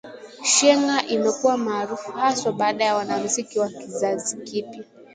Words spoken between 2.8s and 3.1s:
ya